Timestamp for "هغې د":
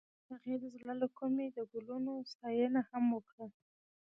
0.29-0.63